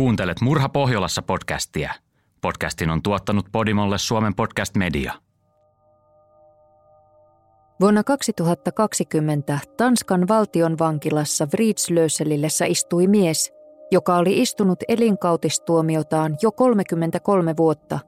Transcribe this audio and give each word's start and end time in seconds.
Kuuntelet 0.00 0.40
Murha 0.40 0.68
Pohjolassa 0.68 1.22
podcastia. 1.22 1.94
Podcastin 2.40 2.90
on 2.90 3.02
tuottanut 3.02 3.46
Podimolle 3.52 3.98
Suomen 3.98 4.34
podcast 4.34 4.76
media. 4.76 5.12
Vuonna 7.80 8.04
2020 8.04 9.58
Tanskan 9.76 10.28
valtion 10.28 10.78
vankilassa 10.78 11.48
Vridslöselillessä 11.52 12.64
istui 12.64 13.06
mies, 13.06 13.52
joka 13.90 14.16
oli 14.16 14.42
istunut 14.42 14.78
elinkautistuomiotaan 14.88 16.36
jo 16.42 16.52
33 16.52 17.56
vuotta 17.56 17.98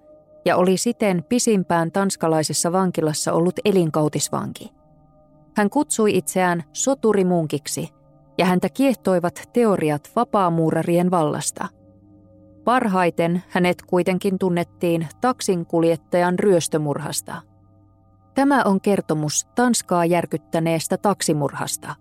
ja 0.44 0.56
oli 0.56 0.76
siten 0.76 1.24
pisimpään 1.28 1.92
tanskalaisessa 1.92 2.72
vankilassa 2.72 3.32
ollut 3.32 3.60
elinkautisvanki. 3.64 4.72
Hän 5.56 5.70
kutsui 5.70 6.16
itseään 6.16 6.64
soturimunkiksi– 6.72 7.88
ja 8.38 8.46
häntä 8.46 8.68
kiehtoivat 8.68 9.48
teoriat 9.52 10.10
vapaamuurarien 10.16 11.10
vallasta. 11.10 11.68
Parhaiten 12.64 13.42
hänet 13.48 13.82
kuitenkin 13.82 14.38
tunnettiin 14.38 15.08
taksinkuljettajan 15.20 16.38
ryöstömurhasta. 16.38 17.34
Tämä 18.34 18.62
on 18.62 18.80
kertomus 18.80 19.44
Tanskaa 19.54 20.04
järkyttäneestä 20.04 20.96
taksimurhasta. 20.96 21.94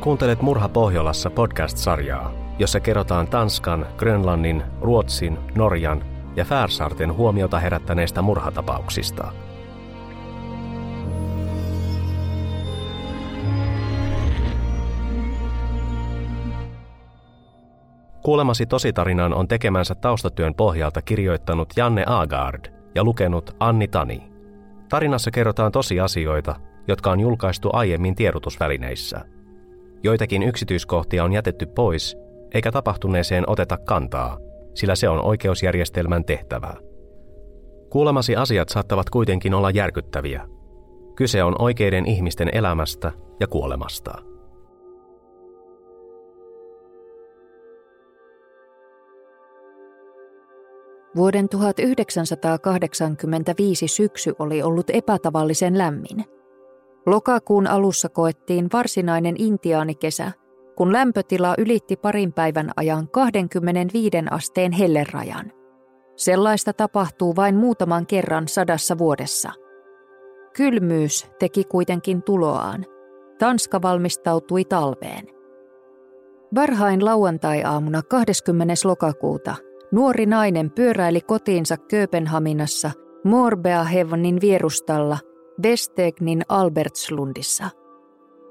Kuuntelet 0.00 0.42
Murha 0.42 0.68
Pohjolassa 0.68 1.30
podcast-sarjaa, 1.30 2.32
jossa 2.58 2.80
kerrotaan 2.80 3.28
Tanskan, 3.28 3.86
Grönlannin, 3.96 4.62
Ruotsin, 4.80 5.38
Norjan 5.54 6.04
ja 6.36 6.44
Färsaarten 6.44 7.14
huomiota 7.14 7.58
herättäneistä 7.58 8.22
murhatapauksista– 8.22 9.32
Kuulemasi 18.26 18.66
tositarinan 18.66 19.34
on 19.34 19.48
tekemänsä 19.48 19.94
taustatyön 19.94 20.54
pohjalta 20.54 21.02
kirjoittanut 21.02 21.68
Janne 21.76 22.04
Agard 22.06 22.64
ja 22.94 23.04
lukenut 23.04 23.56
Anni 23.60 23.88
Tani. 23.88 24.22
Tarinassa 24.88 25.30
kerrotaan 25.30 25.72
tosiasioita, 25.72 26.54
jotka 26.88 27.10
on 27.10 27.20
julkaistu 27.20 27.70
aiemmin 27.72 28.14
tiedotusvälineissä. 28.14 29.20
Joitakin 30.02 30.42
yksityiskohtia 30.42 31.24
on 31.24 31.32
jätetty 31.32 31.66
pois, 31.66 32.16
eikä 32.54 32.72
tapahtuneeseen 32.72 33.44
oteta 33.50 33.76
kantaa, 33.76 34.38
sillä 34.74 34.94
se 34.94 35.08
on 35.08 35.24
oikeusjärjestelmän 35.24 36.24
tehtävä. 36.24 36.74
Kuulemasi 37.90 38.36
asiat 38.36 38.68
saattavat 38.68 39.10
kuitenkin 39.10 39.54
olla 39.54 39.70
järkyttäviä. 39.70 40.48
Kyse 41.16 41.42
on 41.42 41.54
oikeiden 41.58 42.06
ihmisten 42.06 42.50
elämästä 42.52 43.12
ja 43.40 43.46
kuolemasta. 43.46 44.35
Vuoden 51.16 51.48
1985 51.48 53.88
syksy 53.88 54.34
oli 54.38 54.62
ollut 54.62 54.90
epätavallisen 54.90 55.78
lämmin. 55.78 56.24
Lokakuun 57.06 57.66
alussa 57.66 58.08
koettiin 58.08 58.68
varsinainen 58.72 59.34
intiaanikesä, 59.38 60.32
kun 60.76 60.92
lämpötila 60.92 61.54
ylitti 61.58 61.96
parin 61.96 62.32
päivän 62.32 62.70
ajan 62.76 63.08
25 63.08 64.10
asteen 64.30 64.72
hellerajan. 64.72 65.52
Sellaista 66.16 66.72
tapahtuu 66.72 67.36
vain 67.36 67.56
muutaman 67.56 68.06
kerran 68.06 68.48
sadassa 68.48 68.98
vuodessa. 68.98 69.52
Kylmyys 70.56 71.26
teki 71.38 71.64
kuitenkin 71.64 72.22
tuloaan. 72.22 72.84
Tanska 73.38 73.82
valmistautui 73.82 74.64
talveen. 74.64 75.26
Varhain 76.54 77.04
lauantai-aamuna 77.04 78.02
20. 78.02 78.74
lokakuuta 78.84 79.54
Nuori 79.92 80.26
nainen 80.26 80.70
pyöräili 80.70 81.20
kotiinsa 81.20 81.76
Kööpenhaminassa 81.76 82.90
Morbeahevnin 83.24 84.40
vierustalla 84.40 85.18
Vestegnin 85.62 86.42
Albertslundissa. 86.48 87.70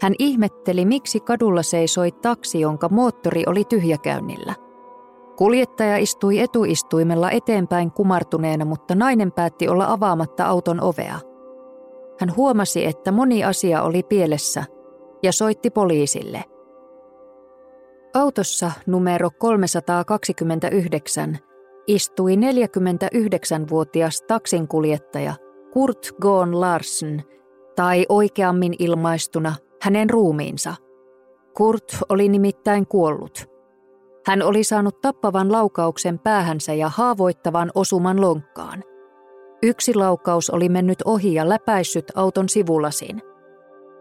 Hän 0.01 0.13
ihmetteli, 0.19 0.85
miksi 0.85 1.19
kadulla 1.19 1.63
seisoi 1.63 2.11
taksi, 2.11 2.59
jonka 2.59 2.89
moottori 2.89 3.43
oli 3.47 3.63
tyhjäkäynnillä. 3.63 4.53
Kuljettaja 5.37 5.97
istui 5.97 6.39
etuistuimella 6.39 7.31
eteenpäin 7.31 7.91
kumartuneena, 7.91 8.65
mutta 8.65 8.95
nainen 8.95 9.31
päätti 9.31 9.67
olla 9.67 9.91
avaamatta 9.91 10.45
auton 10.45 10.81
ovea. 10.81 11.19
Hän 12.19 12.35
huomasi, 12.35 12.85
että 12.85 13.11
moni 13.11 13.43
asia 13.43 13.83
oli 13.83 14.03
pielessä 14.03 14.63
ja 15.23 15.31
soitti 15.31 15.69
poliisille– 15.69 16.43
Autossa 18.15 18.71
numero 18.85 19.29
329 19.31 21.37
istui 21.87 22.35
49-vuotias 22.35 24.21
taksinkuljettaja 24.27 25.33
Kurt 25.73 26.07
Goon 26.21 26.61
Larsen, 26.61 27.23
tai 27.75 28.05
oikeammin 28.09 28.73
ilmaistuna 28.79 29.55
hänen 29.81 30.09
ruumiinsa. 30.09 30.75
Kurt 31.57 31.97
oli 32.09 32.29
nimittäin 32.29 32.87
kuollut. 32.87 33.45
Hän 34.25 34.41
oli 34.41 34.63
saanut 34.63 35.01
tappavan 35.01 35.51
laukauksen 35.51 36.19
päähänsä 36.19 36.73
ja 36.73 36.89
haavoittavan 36.89 37.71
osuman 37.75 38.21
lonkkaan. 38.21 38.83
Yksi 39.63 39.93
laukaus 39.93 40.49
oli 40.49 40.69
mennyt 40.69 41.01
ohi 41.05 41.33
ja 41.33 41.49
läpäissyt 41.49 42.11
auton 42.15 42.49
sivulasin– 42.49 43.21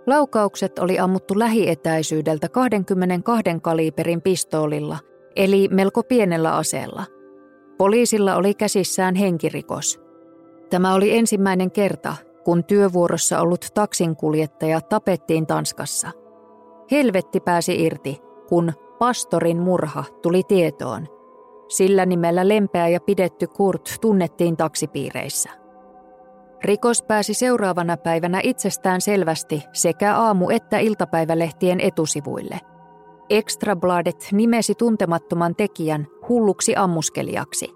Laukaukset 0.07 0.79
oli 0.79 0.99
ammuttu 0.99 1.39
lähietäisyydeltä 1.39 2.49
22 2.49 3.45
kaliberin 3.63 4.23
pistoolilla, 4.23 4.99
eli 5.37 5.69
melko 5.71 6.03
pienellä 6.03 6.57
aseella. 6.57 7.05
Poliisilla 7.79 8.37
oli 8.37 8.55
käsissään 8.55 9.15
henkirikos. 9.15 10.01
Tämä 10.71 10.95
oli 10.95 11.17
ensimmäinen 11.17 11.71
kerta, 11.71 12.17
kun 12.45 12.65
työvuorossa 12.65 13.41
ollut 13.41 13.67
taksinkuljettaja 13.75 14.81
tapettiin 14.81 15.47
Tanskassa. 15.47 16.11
Helvetti 16.91 17.41
pääsi 17.41 17.85
irti, 17.85 18.19
kun 18.49 18.73
pastorin 18.99 19.63
murha 19.63 20.05
tuli 20.23 20.43
tietoon. 20.49 21.07
Sillä 21.69 22.07
nimellä 22.07 22.49
lempeä 22.49 22.89
ja 22.89 23.01
pidetty 23.01 23.47
Kurt 23.47 23.95
tunnettiin 24.01 24.57
taksipiireissä. 24.57 25.64
Rikos 26.65 27.03
pääsi 27.03 27.35
seuraavana 27.35 27.97
päivänä 27.97 28.41
itsestään 28.43 29.01
selvästi 29.01 29.63
sekä 29.73 30.17
aamu- 30.17 30.51
että 30.51 30.79
iltapäivälehtien 30.79 31.81
etusivuille. 31.81 32.61
Extrabladet 33.31 34.29
nimesi 34.33 34.75
tuntemattoman 34.75 35.55
tekijän 35.57 36.07
hulluksi 36.29 36.77
ammuskelijaksi. 36.77 37.69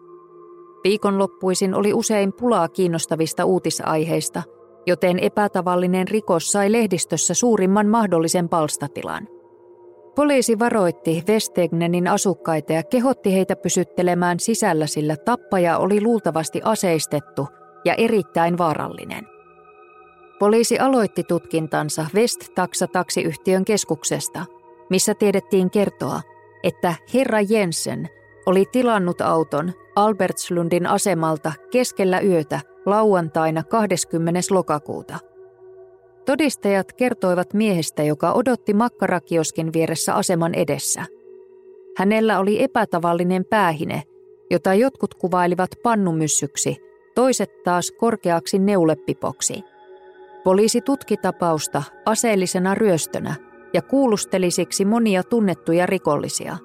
Viikonloppuisin 0.85 1.75
oli 1.75 1.93
usein 1.93 2.33
pulaa 2.33 2.69
kiinnostavista 2.69 3.45
uutisaiheista, 3.45 4.43
joten 4.87 5.19
epätavallinen 5.19 6.09
rikos 6.09 6.53
sai 6.53 6.73
lehdistössä 6.73 7.35
suurimman 7.35 7.87
mahdollisen 7.87 8.49
palstatilan. 8.49 9.29
Poliisi 10.15 10.59
varoitti 10.59 11.23
Vestegnenin 11.29 12.09
asukkaita 12.09 12.73
ja 12.73 12.83
kehotti 12.83 13.35
heitä 13.35 13.57
pysyttelemään 13.57 14.41
sisällä, 14.41 14.87
sillä 14.87 15.17
tappaja 15.17 15.79
oli 15.79 16.01
luultavasti 16.01 16.61
aseistettu– 16.65 17.47
ja 17.85 17.95
erittäin 17.95 18.59
vaarallinen. 18.59 19.29
Poliisi 20.39 20.79
aloitti 20.79 21.23
tutkintansa 21.23 22.07
West-taksa-taksiyhtiön 22.15 23.65
keskuksesta, 23.65 24.47
missä 24.91 25.15
tiedettiin 25.15 25.71
kertoa, 25.71 26.21
että 26.63 26.95
herra 27.15 27.41
Jensen 27.41 28.09
oli 28.47 28.65
tilannut 28.73 29.21
auton 29.21 29.73
Albertslundin 29.97 30.87
asemalta 30.87 31.53
keskellä 31.71 32.21
yötä 32.21 32.61
lauantaina 32.87 33.63
20. 33.63 34.41
lokakuuta. 34.51 35.19
Todistajat 36.27 36.93
kertoivat 36.93 37.55
miehestä, 37.55 38.03
joka 38.03 38.33
odotti 38.33 38.75
makkarakioskin 38.75 39.73
vieressä 39.73 40.15
aseman 40.15 40.55
edessä. 40.55 41.05
Hänellä 41.97 42.39
oli 42.39 42.63
epätavallinen 42.63 43.45
päähine, 43.45 44.03
jota 44.51 44.75
jotkut 44.75 45.15
kuvailivat 45.15 45.71
pannumyssyksi– 45.83 46.77
toiset 47.15 47.63
taas 47.63 47.91
korkeaksi 47.91 48.59
neulepipoksi. 48.59 49.65
Poliisi 50.45 50.81
tutki 50.81 51.17
tapausta 51.17 51.83
aseellisena 52.07 52.75
ryöstönä 52.75 53.35
ja 53.75 53.83
kuulusteli 53.83 54.51
siksi 54.51 54.85
monia 54.85 55.23
tunnettuja 55.23 55.87
rikollisia. 55.87 56.57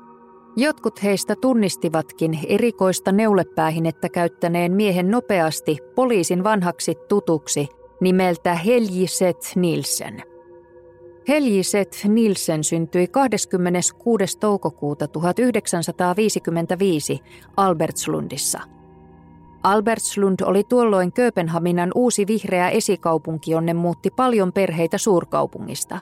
Jotkut 0.56 1.04
heistä 1.04 1.36
tunnistivatkin 1.42 2.40
erikoista 2.48 3.12
neulepäähinettä 3.12 4.10
käyttäneen 4.10 4.72
miehen 4.72 5.12
nopeasti 5.12 5.78
poliisin 5.96 6.44
vanhaksi 6.44 6.96
tutuksi 7.10 7.68
nimeltä 8.02 8.56
Heljiset 8.56 9.38
Nielsen. 9.56 10.24
Heljiset 11.28 12.02
Nielsen 12.08 12.64
syntyi 12.64 13.08
26. 13.08 14.40
toukokuuta 14.40 15.08
1955 15.08 17.20
Albertslundissa– 17.58 18.60
Albertslund 19.64 20.40
oli 20.46 20.64
tuolloin 20.64 21.14
Kööpenhaminan 21.14 21.92
uusi 21.96 22.28
vihreä 22.28 22.70
esikaupunki, 22.70 23.52
jonne 23.52 23.74
muutti 23.74 24.10
paljon 24.16 24.54
perheitä 24.54 24.98
suurkaupungista. 24.98 26.00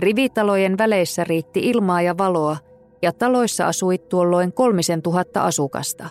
Rivitalojen 0.00 0.78
väleissä 0.78 1.24
riitti 1.24 1.70
ilmaa 1.70 2.02
ja 2.02 2.18
valoa, 2.18 2.56
ja 3.02 3.12
taloissa 3.12 3.66
asui 3.66 3.98
tuolloin 3.98 4.52
kolmisen 4.52 5.02
tuhatta 5.02 5.42
asukasta. 5.42 6.08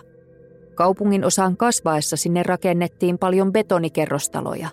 Kaupungin 0.74 1.24
osan 1.24 1.56
kasvaessa 1.56 2.16
sinne 2.16 2.42
rakennettiin 2.42 3.18
paljon 3.18 3.52
betonikerrostaloja. 3.52 4.68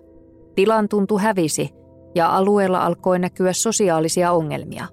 Tilan 0.55 0.89
tuntu 0.89 1.17
hävisi, 1.17 1.69
ja 2.15 2.35
alueella 2.35 2.85
alkoi 2.85 3.19
näkyä 3.19 3.53
sosiaalisia 3.53 4.31
ongelmia. 4.31 4.87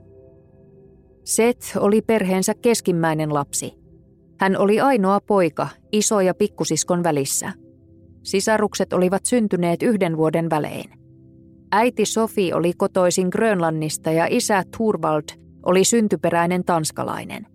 Seth 1.24 1.76
oli 1.80 2.02
perheensä 2.02 2.54
keskimmäinen 2.54 3.34
lapsi. 3.34 3.83
Hän 4.44 4.58
oli 4.58 4.80
ainoa 4.80 5.20
poika, 5.20 5.68
iso 5.92 6.20
ja 6.20 6.34
pikkusiskon 6.34 7.02
välissä. 7.02 7.52
Sisarukset 8.22 8.92
olivat 8.92 9.24
syntyneet 9.24 9.82
yhden 9.82 10.16
vuoden 10.16 10.50
välein. 10.50 10.90
Äiti 11.72 12.06
Sofi 12.06 12.52
oli 12.52 12.72
kotoisin 12.76 13.28
Grönlannista 13.28 14.10
ja 14.10 14.26
isä 14.30 14.62
Thurvald 14.76 15.22
oli 15.66 15.84
syntyperäinen 15.84 16.64
tanskalainen. 16.64 17.46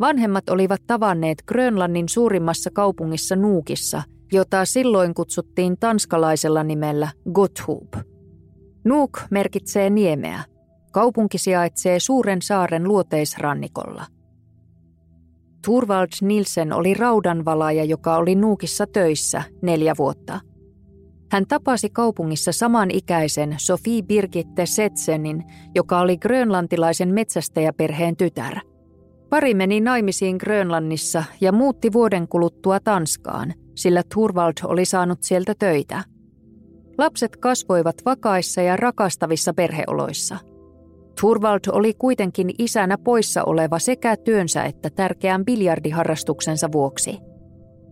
Vanhemmat 0.00 0.48
olivat 0.48 0.80
tavanneet 0.86 1.38
Grönlannin 1.48 2.08
suurimmassa 2.08 2.70
kaupungissa 2.70 3.36
Nuukissa, 3.36 4.02
jota 4.32 4.64
silloin 4.64 5.14
kutsuttiin 5.14 5.76
tanskalaisella 5.80 6.62
nimellä 6.64 7.08
Gotthub. 7.32 7.94
Nuuk 8.84 9.20
merkitsee 9.30 9.90
niemeä. 9.90 10.42
Kaupunki 10.92 11.38
sijaitsee 11.38 12.00
suuren 12.00 12.42
saaren 12.42 12.84
luoteisrannikolla. 12.84 14.13
Turvald 15.64 16.08
Nielsen 16.22 16.72
oli 16.72 16.94
raudanvalaaja, 16.94 17.84
joka 17.84 18.16
oli 18.16 18.34
Nuukissa 18.34 18.86
töissä 18.86 19.42
neljä 19.62 19.94
vuotta. 19.98 20.40
Hän 21.32 21.46
tapasi 21.48 21.90
kaupungissa 21.90 22.52
samanikäisen 22.52 23.54
Sophie 23.58 24.02
Birgitte 24.02 24.66
Setsenin, 24.66 25.44
joka 25.74 26.00
oli 26.00 26.16
grönlantilaisen 26.16 27.14
metsästäjäperheen 27.14 28.16
tytär. 28.16 28.58
Pari 29.28 29.54
meni 29.54 29.80
naimisiin 29.80 30.36
Grönlannissa 30.36 31.24
ja 31.40 31.52
muutti 31.52 31.92
vuoden 31.92 32.28
kuluttua 32.28 32.80
Tanskaan, 32.80 33.54
sillä 33.74 34.02
Turvald 34.14 34.54
oli 34.64 34.84
saanut 34.84 35.22
sieltä 35.22 35.54
töitä– 35.58 36.04
Lapset 36.98 37.36
kasvoivat 37.36 37.96
vakaissa 38.04 38.62
ja 38.62 38.76
rakastavissa 38.76 39.54
perheoloissa. 39.54 40.38
Turvald 41.20 41.60
oli 41.72 41.94
kuitenkin 41.94 42.50
isänä 42.58 42.98
poissa 42.98 43.44
oleva 43.44 43.78
sekä 43.78 44.16
työnsä 44.16 44.64
että 44.64 44.90
tärkeän 44.90 45.44
biljardiharrastuksensa 45.44 46.72
vuoksi. 46.72 47.18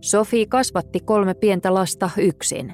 Sofi 0.01 0.45
kasvatti 0.45 0.99
kolme 0.99 1.33
pientä 1.33 1.73
lasta 1.73 2.09
yksin. 2.17 2.73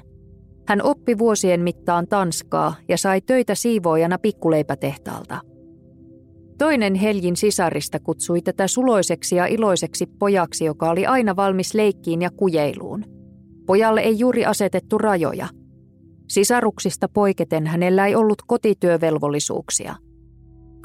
Hän 0.68 0.82
oppi 0.82 1.18
vuosien 1.18 1.60
mittaan 1.60 2.08
tanskaa 2.08 2.74
ja 2.88 2.98
sai 2.98 3.20
töitä 3.20 3.54
siivoojana 3.54 4.18
pikkuleipätehtaalta. 4.18 5.40
Toinen 6.58 6.94
Heljin 6.94 7.36
sisarista 7.36 8.00
kutsui 8.00 8.42
tätä 8.42 8.68
suloiseksi 8.68 9.36
ja 9.36 9.46
iloiseksi 9.46 10.06
pojaksi, 10.06 10.64
joka 10.64 10.90
oli 10.90 11.06
aina 11.06 11.36
valmis 11.36 11.74
leikkiin 11.74 12.22
ja 12.22 12.30
kujeiluun. 12.30 13.04
Pojalle 13.66 14.00
ei 14.00 14.18
juuri 14.18 14.44
asetettu 14.44 14.98
rajoja– 14.98 15.48
Sisaruksista 16.30 17.08
poiketen 17.08 17.66
hänellä 17.66 18.06
ei 18.06 18.14
ollut 18.14 18.42
kotityövelvollisuuksia. 18.46 19.96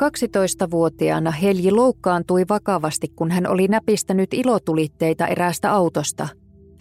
12-vuotiaana 0.02 1.32
Helji 1.32 1.72
loukkaantui 1.72 2.46
vakavasti, 2.50 3.08
kun 3.08 3.32
hän 3.32 3.48
oli 3.48 3.68
näpistänyt 3.68 4.34
ilotulitteita 4.34 5.28
eräästä 5.28 5.72
autosta. 5.72 6.28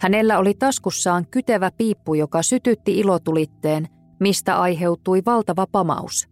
Hänellä 0.01 0.39
oli 0.39 0.53
taskussaan 0.53 1.27
kytevä 1.31 1.71
piippu, 1.77 2.13
joka 2.13 2.43
sytytti 2.43 2.99
ilotulitteen, 2.99 3.87
mistä 4.19 4.61
aiheutui 4.61 5.21
valtava 5.25 5.67
pamaus. 5.71 6.27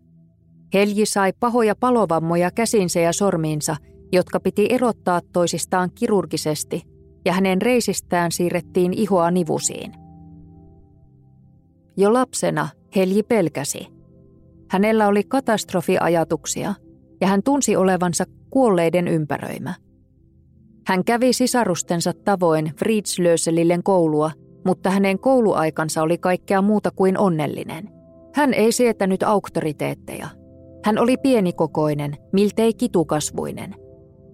Helji 0.73 1.05
sai 1.05 1.33
pahoja 1.39 1.75
palovammoja 1.75 2.51
käsinsä 2.51 2.99
ja 2.99 3.13
sormiinsa, 3.13 3.75
jotka 4.11 4.39
piti 4.39 4.67
erottaa 4.69 5.21
toisistaan 5.33 5.89
kirurgisesti, 5.95 6.81
ja 7.25 7.33
hänen 7.33 7.61
reisistään 7.61 8.31
siirrettiin 8.31 8.93
ihoa 8.93 9.31
nivusiin. 9.31 9.93
Jo 11.97 12.13
lapsena 12.13 12.69
Helji 12.95 13.23
pelkäsi. 13.23 13.92
Hänellä 14.73 15.07
oli 15.07 15.23
katastrofiajatuksia 15.23 16.73
ja 17.21 17.27
hän 17.27 17.43
tunsi 17.43 17.75
olevansa 17.75 18.23
kuolleiden 18.49 19.07
ympäröimä. 19.07 19.73
Hän 20.87 21.03
kävi 21.03 21.33
sisarustensa 21.33 22.13
tavoin 22.25 22.71
Fridslöselillen 22.79 23.83
koulua, 23.83 24.31
mutta 24.65 24.89
hänen 24.89 25.19
kouluaikansa 25.19 26.01
oli 26.01 26.17
kaikkea 26.17 26.61
muuta 26.61 26.91
kuin 26.91 27.17
onnellinen. 27.17 27.89
Hän 28.35 28.53
ei 28.53 28.71
sietänyt 28.71 29.23
auktoriteetteja. 29.23 30.27
Hän 30.85 30.99
oli 30.99 31.17
pienikokoinen, 31.17 32.17
miltei 32.31 32.73
kitukasvuinen. 32.73 33.75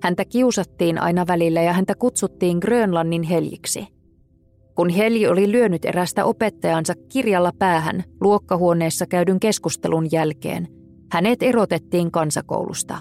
Häntä 0.03 0.25
kiusattiin 0.25 1.01
aina 1.01 1.27
välillä 1.27 1.61
ja 1.61 1.73
häntä 1.73 1.95
kutsuttiin 1.95 2.57
Grönlannin 2.57 3.23
heljiksi– 3.23 3.87
kun 4.79 4.89
Helji 4.89 5.27
oli 5.27 5.51
lyönyt 5.51 5.85
erästä 5.85 6.25
opettajansa 6.25 6.93
kirjalla 7.09 7.51
päähän 7.59 8.03
luokkahuoneessa 8.21 9.05
käydyn 9.05 9.39
keskustelun 9.39 10.11
jälkeen, 10.11 10.67
hänet 11.11 11.43
erotettiin 11.43 12.11
kansakoulusta. 12.11 12.97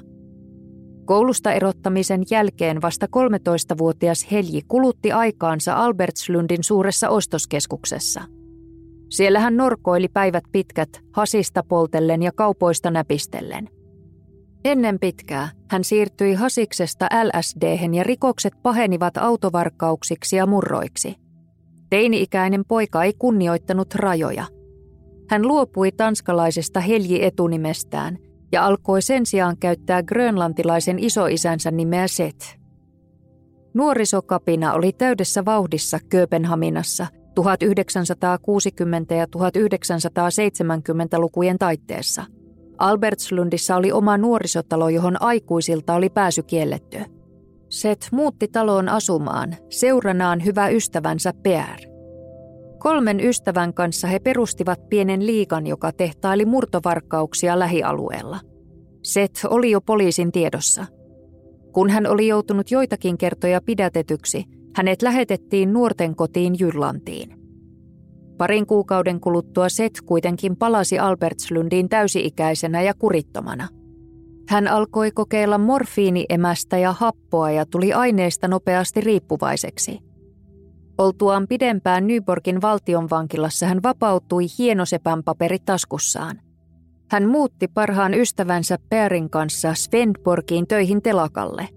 Koulusta 1.05 1.53
erottamisen 1.53 2.23
jälkeen 2.31 2.83
vasta 2.83 3.07
13-vuotias 3.07 4.27
Helji 4.31 4.63
kulutti 4.69 5.13
aikaansa 5.13 5.75
Albertslundin 5.75 6.65
suuressa 6.65 7.09
ostoskeskuksessa. 7.09 8.21
Siellä 9.11 9.41
hän 9.41 9.57
norkoili 9.57 10.09
päivät 10.09 10.45
pitkät, 10.53 11.01
hasista 11.13 11.63
poltellen 11.63 12.23
ja 12.23 12.33
kaupoista 12.33 12.91
näpistellen. 12.91 13.69
Ennen 14.65 14.99
pitkää 14.99 15.49
hän 15.71 15.85
siirtyi 15.85 16.35
hasiksesta 16.35 17.09
lsd 17.25 17.95
ja 17.95 18.05
rikokset 18.05 18.53
pahenivat 18.63 19.17
autovarkauksiksi 19.17 20.37
ja 20.37 20.47
murroiksi– 20.47 21.15
Teini-ikäinen 21.90 22.64
poika 22.69 23.05
ei 23.05 23.12
kunnioittanut 23.19 23.94
rajoja. 23.94 24.44
Hän 25.31 25.49
luopui 25.49 25.93
tanskalaisesta 25.93 26.81
Helji-etunimestään 26.81 28.19
ja 28.52 28.67
alkoi 28.67 29.02
sen 29.02 29.26
sijaan 29.26 29.56
käyttää 29.61 30.02
grönlantilaisen 30.02 30.99
isoisänsä 30.99 31.70
nimeä 31.70 32.08
Set. 32.08 32.58
Nuorisokapina 33.75 34.73
oli 34.73 34.93
täydessä 34.93 35.44
vauhdissa 35.44 35.99
Kööpenhaminassa 36.08 37.06
1960- 37.12 37.14
ja 39.14 39.26
1970-lukujen 39.37 41.58
taitteessa. 41.58 42.24
Albertslundissa 42.79 43.77
oli 43.77 43.93
oma 43.93 44.19
nuorisotalo, 44.19 44.89
johon 44.89 45.22
aikuisilta 45.22 45.94
oli 45.94 46.10
pääsy 46.10 46.43
kielletty– 46.43 46.98
Seth 47.70 48.13
muutti 48.13 48.48
taloon 48.53 48.89
asumaan, 48.89 49.56
seuranaan 49.69 50.44
hyvä 50.44 50.69
ystävänsä 50.69 51.32
Pear. 51.43 51.79
Kolmen 52.79 53.20
ystävän 53.20 53.75
kanssa 53.75 54.06
he 54.06 54.19
perustivat 54.19 54.89
pienen 54.89 55.27
liikan, 55.27 55.67
joka 55.67 55.93
tehtaili 55.93 56.44
murtovarkkauksia 56.44 57.58
lähialueella. 57.58 58.41
Seth 59.03 59.46
oli 59.51 59.70
jo 59.70 59.81
poliisin 59.81 60.32
tiedossa. 60.32 60.87
Kun 61.72 61.91
hän 61.91 62.06
oli 62.06 62.27
joutunut 62.27 62.70
joitakin 62.70 63.19
kertoja 63.19 63.60
pidätetyksi, 63.60 64.44
hänet 64.77 65.03
lähetettiin 65.03 65.72
nuorten 65.72 66.17
kotiin 66.17 66.55
Jyllantiin. 66.58 67.39
Parin 68.39 68.67
kuukauden 68.67 69.20
kuluttua 69.20 69.69
Seth 69.69 70.01
kuitenkin 70.06 70.56
palasi 70.56 70.98
Albertslundiin 70.98 71.89
täysi-ikäisenä 71.89 72.82
ja 72.82 72.94
kurittomana– 72.94 73.69
hän 74.48 74.69
alkoi 74.69 75.10
kokeilla 75.10 75.58
morfiiniemästä 75.58 76.78
ja 76.78 76.93
happoa 76.93 77.50
ja 77.50 77.67
tuli 77.67 77.93
aineesta 77.93 78.48
nopeasti 78.48 79.00
riippuvaiseksi. 79.00 79.98
Oltuaan 80.98 81.46
pidempään 81.48 82.06
Nyborgin 82.06 82.62
valtionvankilassa 82.62 83.67
hän 83.67 83.82
vapautui 83.82 84.46
hienosepän 84.58 85.24
paperi 85.24 85.58
taskussaan. 85.64 86.40
Hän 87.10 87.28
muutti 87.28 87.69
parhaan 87.69 88.14
ystävänsä 88.14 88.78
Perin 88.88 89.31
kanssa 89.31 89.74
Svendborgiin 89.74 90.67
töihin 90.67 91.02
telakalle. 91.02 91.69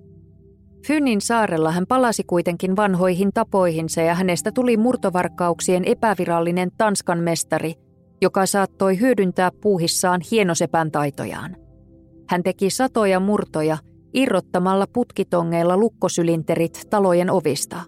Fynnin 0.88 1.22
saarella 1.22 1.72
hän 1.72 1.86
palasi 1.88 2.24
kuitenkin 2.24 2.76
vanhoihin 2.76 3.30
tapoihinsa 3.34 4.02
ja 4.02 4.16
hänestä 4.16 4.52
tuli 4.52 4.78
murtovarkauksien 4.78 5.86
epävirallinen 5.86 6.72
Tanskan 6.78 7.20
mestari, 7.20 7.74
joka 8.22 8.46
saattoi 8.46 9.00
hyödyntää 9.00 9.52
puuhissaan 9.62 10.22
hienosepän 10.32 10.92
taitojaan. 10.92 11.61
Hän 12.32 12.44
teki 12.44 12.70
satoja 12.70 13.20
murtoja 13.20 13.78
irrottamalla 14.14 14.88
putkitongeilla 14.94 15.78
lukkosylinterit 15.78 16.82
talojen 16.90 17.30
ovista. 17.30 17.82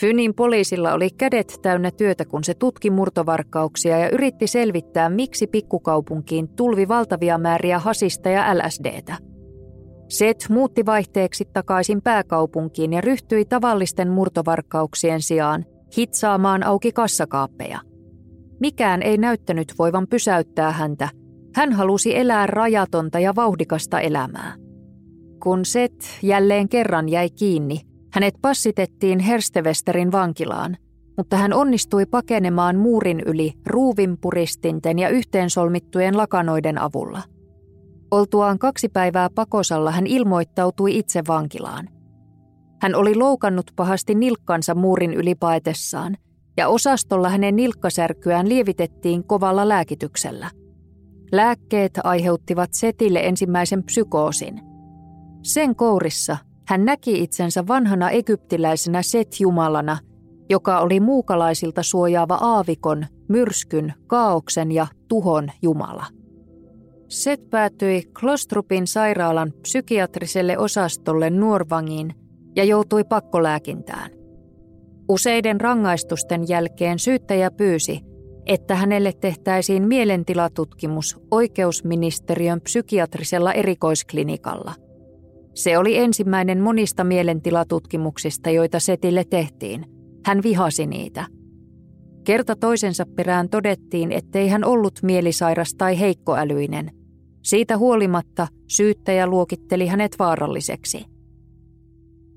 Fynin 0.00 0.34
poliisilla 0.34 0.92
oli 0.92 1.10
kädet 1.10 1.58
täynnä 1.62 1.90
työtä, 1.90 2.24
kun 2.24 2.44
se 2.44 2.54
tutki 2.54 2.90
murtovarkauksia 2.90 3.98
ja 3.98 4.10
yritti 4.10 4.46
selvittää, 4.46 5.10
miksi 5.10 5.46
pikkukaupunkiin 5.46 6.48
tulvi 6.48 6.88
valtavia 6.88 7.38
määriä 7.38 7.78
hasista 7.78 8.28
ja 8.28 8.58
LSDtä. 8.58 9.16
Set 10.08 10.46
muutti 10.48 10.86
vaihteeksi 10.86 11.44
takaisin 11.52 12.02
pääkaupunkiin 12.02 12.92
ja 12.92 13.00
ryhtyi 13.00 13.44
tavallisten 13.44 14.10
murtovarkauksien 14.10 15.22
sijaan 15.22 15.64
hitsaamaan 15.96 16.62
auki 16.62 16.92
kassakaappeja. 16.92 17.80
Mikään 18.60 19.02
ei 19.02 19.18
näyttänyt 19.18 19.74
voivan 19.78 20.06
pysäyttää 20.10 20.72
häntä, 20.72 21.08
Hän 21.54 21.72
halusi 21.72 22.16
elää 22.16 22.46
rajatonta 22.46 23.18
ja 23.18 23.36
vauhdikasta 23.36 24.00
elämää. 24.00 24.54
Kun 25.42 25.64
Set 25.64 26.18
jälleen 26.22 26.68
kerran 26.68 27.08
jäi 27.08 27.30
kiinni, 27.30 27.80
hänet 28.12 28.34
passitettiin 28.42 29.18
Herstevesterin 29.18 30.12
vankilaan, 30.12 30.76
mutta 31.16 31.36
hän 31.36 31.52
onnistui 31.52 32.06
pakenemaan 32.06 32.76
muurin 32.76 33.22
yli 33.26 33.52
ruuvinpuristinten 33.66 34.98
ja 34.98 35.08
yhteensolmittujen 35.08 36.16
lakanoiden 36.16 36.78
avulla. 36.78 37.22
Oltuaan 38.10 38.58
kaksi 38.58 38.88
päivää 38.88 39.28
pakosalla 39.34 39.90
hän 39.90 40.06
ilmoittautui 40.06 40.98
itse 40.98 41.22
vankilaan. 41.28 41.88
Hän 42.82 42.94
oli 42.94 43.14
loukannut 43.14 43.70
pahasti 43.76 44.14
nilkkansa 44.14 44.74
muurin 44.74 45.14
yli 45.14 45.34
paetessaan, 45.34 46.16
ja 46.56 46.68
osastolla 46.68 47.28
hänen 47.28 47.56
nilkkasärkyään 47.56 48.48
lievitettiin 48.48 49.24
kovalla 49.24 49.68
lääkityksellä. 49.68 50.50
Lääkkeet 51.32 51.92
aiheuttivat 52.04 52.70
Setille 52.72 53.20
ensimmäisen 53.20 53.84
psykoosin. 53.84 54.60
Sen 55.42 55.76
kourissa 55.76 56.36
hän 56.68 56.84
näki 56.84 57.22
itsensä 57.22 57.66
vanhana 57.66 58.10
egyptiläisenä 58.10 59.02
Set-jumalana, 59.02 59.98
joka 60.50 60.80
oli 60.80 61.00
muukalaisilta 61.00 61.82
suojaava 61.82 62.34
aavikon, 62.34 63.06
myrskyn, 63.28 63.94
kaauksen 64.06 64.72
ja 64.72 64.86
tuhon 65.08 65.50
jumala. 65.62 66.06
Set 67.08 67.50
päätyi 67.50 68.02
Klostrupin 68.20 68.86
sairaalan 68.86 69.52
psykiatriselle 69.62 70.58
osastolle 70.58 71.30
Nuorvangiin 71.30 72.14
ja 72.56 72.64
joutui 72.64 73.04
pakkolääkintään. 73.04 74.10
Useiden 75.08 75.60
rangaistusten 75.60 76.48
jälkeen 76.48 76.98
syyttäjä 76.98 77.50
pyysi, 77.50 78.00
että 78.50 78.74
hänelle 78.74 79.12
tehtäisiin 79.12 79.88
mielentilatutkimus 79.88 81.20
oikeusministeriön 81.30 82.60
psykiatrisella 82.60 83.52
erikoisklinikalla. 83.52 84.74
Se 85.54 85.78
oli 85.78 85.98
ensimmäinen 85.98 86.60
monista 86.60 87.04
mielentilatutkimuksista, 87.04 88.50
joita 88.50 88.80
Setille 88.80 89.24
tehtiin. 89.30 89.84
Hän 90.26 90.42
vihasi 90.42 90.86
niitä. 90.86 91.26
Kerta 92.24 92.56
toisensa 92.56 93.04
perään 93.16 93.48
todettiin, 93.48 94.12
ettei 94.12 94.48
hän 94.48 94.64
ollut 94.64 94.94
mielisairas 95.02 95.74
tai 95.74 96.00
heikkoälyinen. 96.00 96.90
Siitä 97.42 97.78
huolimatta 97.78 98.48
syyttäjä 98.68 99.26
luokitteli 99.26 99.86
hänet 99.86 100.18
vaaralliseksi. 100.18 101.04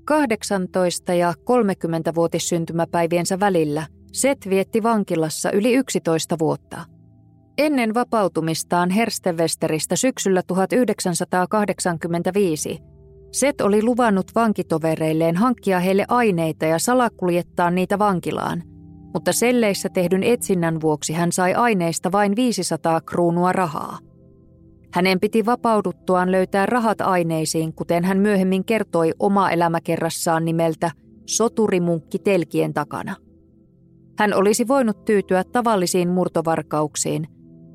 18 0.04 1.14
ja 1.14 1.32
30-vuotissyntymäpäiviensä 1.32 3.40
välillä 3.40 3.86
Set 4.14 4.38
vietti 4.50 4.82
vankilassa 4.82 5.52
yli 5.52 5.74
11 5.74 6.38
vuotta. 6.38 6.84
Ennen 7.58 7.94
vapautumistaan 7.94 8.90
Herstevesteristä 8.90 9.96
syksyllä 9.96 10.42
1985 10.46 12.78
Set 13.32 13.60
oli 13.60 13.82
luvannut 13.82 14.26
vankitovereilleen 14.34 15.36
hankkia 15.36 15.80
heille 15.80 16.04
aineita 16.08 16.66
ja 16.66 16.78
salakuljettaa 16.78 17.70
niitä 17.70 17.98
vankilaan, 17.98 18.62
mutta 19.14 19.32
selleissä 19.32 19.88
tehdyn 19.88 20.22
etsinnän 20.22 20.80
vuoksi 20.80 21.12
hän 21.12 21.32
sai 21.32 21.54
aineista 21.54 22.12
vain 22.12 22.36
500 22.36 23.00
kruunua 23.00 23.52
rahaa. 23.52 23.98
Hänen 24.92 25.20
piti 25.20 25.46
vapauduttuaan 25.46 26.32
löytää 26.32 26.66
rahat 26.66 27.00
aineisiin, 27.00 27.74
kuten 27.74 28.04
hän 28.04 28.18
myöhemmin 28.18 28.64
kertoi 28.64 29.12
oma 29.18 29.50
elämäkerrassaan 29.50 30.44
nimeltä 30.44 30.90
Soturimunkki 31.26 32.18
telkien 32.18 32.74
takana. 32.74 33.23
Hän 34.18 34.34
olisi 34.34 34.68
voinut 34.68 35.04
tyytyä 35.04 35.44
tavallisiin 35.44 36.08
murtovarkauksiin, 36.08 37.26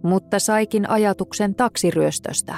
mutta 0.04 0.40
saikin 0.40 0.90
ajatuksen 0.90 1.56
taksiryöstöstä. 1.56 2.58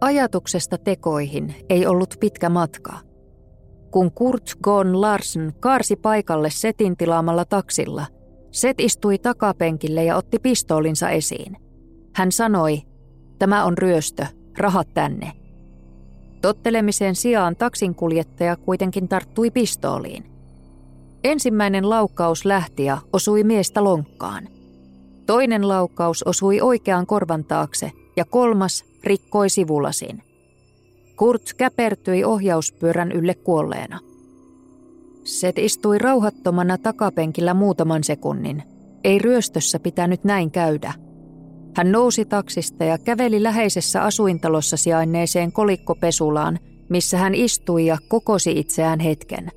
Ajatuksesta 0.00 0.78
tekoihin 0.78 1.54
ei 1.70 1.86
ollut 1.86 2.14
pitkä 2.20 2.48
matka. 2.48 2.98
Kun 3.90 4.12
Kurt 4.12 4.50
Gon 4.62 5.00
Larsen 5.00 5.52
kaarsi 5.60 5.96
paikalle 5.96 6.50
Setin 6.50 6.96
tilaamalla 6.96 7.44
taksilla, 7.44 8.06
Set 8.50 8.80
istui 8.80 9.18
takapenkille 9.18 10.04
ja 10.04 10.16
otti 10.16 10.38
pistoolinsa 10.38 11.10
esiin. 11.10 11.56
Hän 12.14 12.32
sanoi, 12.32 12.82
Tämä 13.38 13.64
on 13.64 13.78
ryöstö, 13.78 14.26
rahat 14.58 14.88
tänne. 14.94 15.32
Tottelemisen 16.42 17.14
sijaan 17.14 17.56
taksinkuljettaja 17.56 18.56
kuitenkin 18.56 19.08
tarttui 19.08 19.50
pistooliin. 19.50 20.37
Ensimmäinen 21.24 21.90
laukaus 21.90 22.44
lähti 22.44 22.84
ja 22.84 22.98
osui 23.12 23.44
miestä 23.44 23.84
lonkkaan. 23.84 24.48
Toinen 25.26 25.68
laukaus 25.68 26.22
osui 26.22 26.60
oikean 26.60 27.06
korvan 27.06 27.44
taakse 27.44 27.92
ja 28.16 28.24
kolmas 28.24 28.84
rikkoi 29.04 29.48
sivulasin. 29.50 30.22
Kurt 31.16 31.54
käpertyi 31.56 32.24
ohjauspyörän 32.24 33.12
ylle 33.12 33.34
kuolleena. 33.34 34.00
Set 35.24 35.58
istui 35.58 35.98
rauhattomana 35.98 36.78
takapenkillä 36.78 37.54
muutaman 37.54 38.04
sekunnin. 38.04 38.62
Ei 39.04 39.18
ryöstössä 39.18 39.80
pitänyt 39.80 40.24
näin 40.24 40.50
käydä– 40.50 40.92
hän 41.78 41.92
nousi 41.92 42.24
taksista 42.24 42.84
ja 42.84 42.98
käveli 42.98 43.42
läheisessä 43.42 44.02
asuintalossa 44.02 44.76
sijainneeseen 44.76 45.52
kolikkopesulaan, 45.52 46.58
missä 46.88 47.18
hän 47.18 47.34
istui 47.34 47.86
ja 47.86 47.98
kokosi 48.08 48.58
itseään 48.58 49.00
hetken. 49.00 49.50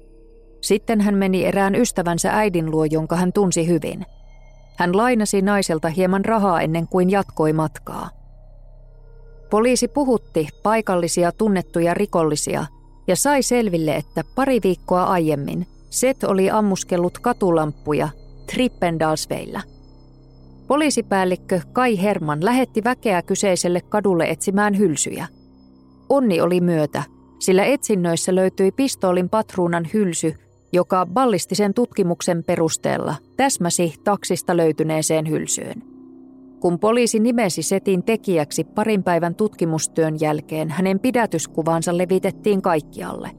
Sitten 0.62 1.01
hän 1.01 1.15
meni 1.15 1.46
erään 1.46 1.75
ystävänsä 1.75 2.32
äidin 2.32 2.72
luo, 2.72 2.86
jonka 2.86 3.15
hän 3.15 3.34
tunsi 3.34 3.68
hyvin. 3.68 4.06
Hän 4.77 4.98
lainasi 4.98 5.41
naiselta 5.41 5.89
hieman 5.89 6.25
rahaa 6.25 6.62
ennen 6.62 6.88
kuin 6.88 7.10
jatkoi 7.10 7.53
matkaa. 7.53 8.10
Poliisi 9.50 9.88
puhutti 9.88 10.48
paikallisia 10.63 11.32
tunnettuja 11.32 11.94
rikollisia 11.94 12.65
ja 13.08 13.15
sai 13.15 13.44
selville, 13.44 13.96
että 13.96 14.24
pari 14.36 14.60
viikkoa 14.63 15.03
aiemmin 15.03 15.68
Set 15.91 16.24
oli 16.24 16.50
ammuskellut 16.50 17.20
katulamppuja 17.20 18.10
Trippendalsveillä. 18.53 19.62
Poliisipäällikkö 20.68 21.62
Kai 21.74 22.01
Herman 22.01 22.46
lähetti 22.46 22.84
väkeä 22.84 23.22
kyseiselle 23.22 23.82
kadulle 23.82 24.30
etsimään 24.30 24.77
hylsyjä. 24.77 25.27
Onni 26.10 26.41
oli 26.41 26.62
myötä, 26.62 27.03
sillä 27.39 27.65
etsinnöissä 27.65 28.36
löytyi 28.36 28.72
pistoolin 28.72 29.30
patruunan 29.30 29.88
hylsy, 29.94 30.36
joka 30.73 31.05
ballistisen 31.05 31.73
tutkimuksen 31.73 32.43
perusteella 32.43 33.15
täsmäsi 33.37 33.93
taksista 34.03 34.57
löytyneeseen 34.57 35.29
hylsyyn. 35.29 35.83
Kun 36.59 36.79
poliisi 36.79 37.19
nimesi 37.19 37.63
setin 37.63 38.03
tekijäksi 38.03 38.63
parin 38.63 39.03
päivän 39.03 39.35
tutkimustyön 39.35 40.19
jälkeen, 40.19 40.69
hänen 40.69 40.99
pidätyskuvansa 40.99 41.97
levitettiin 41.97 42.61
kaikkialle. 42.61 43.31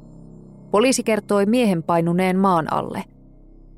Poliisi 0.71 1.03
kertoi 1.03 1.47
miehen 1.47 1.83
painuneen 1.83 2.39
maan 2.39 2.73
alle. 2.73 3.05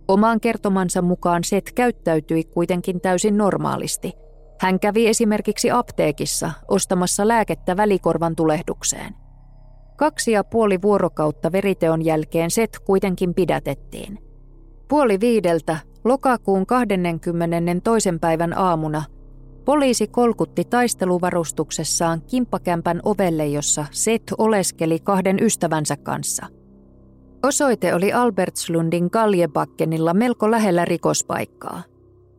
Omaan 0.08 0.40
kertomansa 0.40 1.02
mukaan 1.02 1.44
Set 1.44 1.72
käyttäytyi 1.72 2.44
kuitenkin 2.44 3.00
täysin 3.00 3.36
normaalisti. 3.36 4.12
Hän 4.60 4.80
kävi 4.80 5.08
esimerkiksi 5.08 5.70
apteekissa 5.70 6.50
ostamassa 6.68 7.28
lääkettä 7.28 7.76
välikorvan 7.76 8.36
tulehdukseen. 8.36 9.23
Kaksi 9.96 10.32
ja 10.32 10.44
puoli 10.44 10.82
vuorokautta 10.82 11.52
veriteon 11.52 12.04
jälkeen 12.04 12.50
Set 12.50 12.78
kuitenkin 12.78 13.34
pidätettiin. 13.34 14.18
Puoli 14.88 15.20
viideltä 15.20 15.76
lokakuun 16.04 16.66
22. 16.66 18.08
päivän 18.20 18.58
aamuna 18.58 19.02
poliisi 19.64 20.06
kolkutti 20.06 20.64
taisteluvarustuksessaan 20.64 22.22
kimppakämpän 22.22 23.00
ovelle, 23.04 23.46
jossa 23.46 23.86
Set 23.90 24.22
oleskeli 24.38 24.98
kahden 24.98 25.42
ystävänsä 25.42 25.96
kanssa– 25.96 26.46
Osoite 27.44 27.94
oli 27.94 28.12
Albertslundin 28.12 29.10
Kaljebakkenilla 29.10 30.14
melko 30.14 30.50
lähellä 30.50 30.84
rikospaikkaa. 30.84 31.82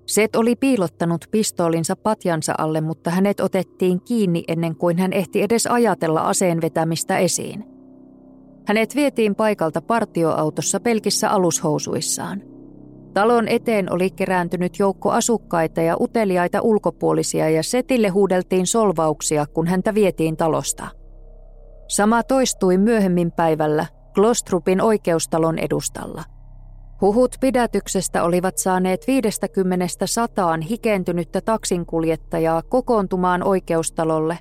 Set 0.05 0.35
oli 0.35 0.55
piilottanut 0.55 1.25
pistoolinsa 1.31 1.95
patjansa 1.95 2.53
alle, 2.57 2.81
mutta 2.81 3.09
hänet 3.09 3.39
otettiin 3.39 4.01
kiinni 4.01 4.43
ennen 4.47 4.75
kuin 4.75 4.97
hän 4.97 5.13
ehti 5.13 5.41
edes 5.41 5.67
ajatella 5.67 6.21
aseen 6.21 6.61
vetämistä 6.61 7.17
esiin. 7.17 7.65
Hänet 8.67 8.95
vietiin 8.95 9.35
paikalta 9.35 9.81
partioautossa 9.81 10.79
pelkissä 10.79 11.29
alushousuissaan. 11.29 12.41
Talon 13.13 13.47
eteen 13.47 13.93
oli 13.93 14.09
kerääntynyt 14.09 14.79
joukko 14.79 15.11
asukkaita 15.11 15.81
ja 15.81 15.97
uteliaita 15.99 16.61
ulkopuolisia 16.61 17.49
ja 17.49 17.63
Setille 17.63 18.07
huudeltiin 18.07 18.67
solvauksia, 18.67 19.45
kun 19.45 19.67
häntä 19.67 19.93
vietiin 19.93 20.37
talosta. 20.37 20.87
Sama 21.87 22.23
toistui 22.23 22.77
myöhemmin 22.77 23.31
päivällä, 23.31 23.85
Klostrupin 24.15 24.81
oikeustalon 24.81 25.59
edustalla. 25.59 26.23
Huhut 27.05 27.35
pidätyksestä 27.39 28.23
olivat 28.23 28.57
saaneet 28.57 29.07
50 29.07 29.85
sataan 30.05 30.61
hikentynyttä 30.61 31.41
taksinkuljettajaa 31.41 32.61
kokoontumaan 32.61 33.43
oikeustalolle, 33.43 34.39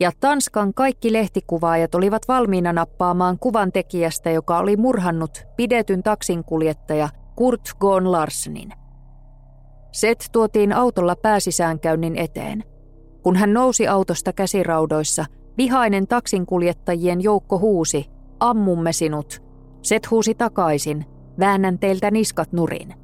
ja 0.00 0.10
Tanskan 0.20 0.74
kaikki 0.74 1.12
lehtikuvaajat 1.12 1.94
olivat 1.94 2.22
valmiina 2.28 2.72
nappaamaan 2.72 3.38
kuvan 3.38 3.72
tekijästä, 3.72 4.30
joka 4.30 4.58
oli 4.58 4.76
murhannut 4.76 5.44
pidetyn 5.56 6.02
taksinkuljettaja 6.02 7.08
Kurt 7.34 7.60
Gon 7.80 8.12
Larsenin. 8.12 8.72
Set 9.92 10.28
tuotiin 10.32 10.72
autolla 10.72 11.16
pääsisäänkäynnin 11.16 12.16
eteen. 12.16 12.64
Kun 13.22 13.36
hän 13.36 13.52
nousi 13.52 13.88
autosta 13.88 14.32
käsiraudoissa, 14.32 15.24
vihainen 15.58 16.06
taksinkuljettajien 16.06 17.20
joukko 17.20 17.58
huusi, 17.58 18.06
ammumme 18.40 18.92
sinut. 18.92 19.42
Set 19.82 20.10
huusi 20.10 20.34
takaisin, 20.34 21.15
väännän 21.38 21.78
teiltä 21.78 22.10
niskat 22.10 22.52
nurin. 22.52 22.94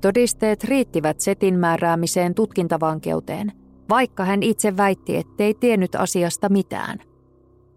Todisteet 0.00 0.64
riittivät 0.64 1.20
Setin 1.20 1.58
määräämiseen 1.58 2.34
tutkintavankeuteen, 2.34 3.52
vaikka 3.88 4.24
hän 4.24 4.42
itse 4.42 4.76
väitti, 4.76 5.16
ettei 5.16 5.54
tiennyt 5.54 5.94
asiasta 5.94 6.48
mitään. 6.48 6.98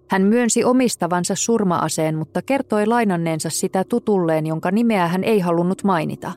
Hän 0.10 0.22
myönsi 0.22 0.64
omistavansa 0.64 1.36
surmaaseen, 1.36 2.18
mutta 2.18 2.42
kertoi 2.42 2.86
lainanneensa 2.86 3.50
sitä 3.50 3.84
tutulleen, 3.90 4.46
jonka 4.46 4.72
nimeä 4.72 5.08
hän 5.08 5.24
ei 5.24 5.40
halunnut 5.40 5.84
mainita. 5.84 6.32